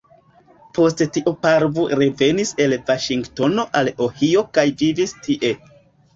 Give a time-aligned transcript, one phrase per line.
[0.77, 5.55] Post tio Parvu revenis el Vaŝingtono al Ohio kaj vivis tie.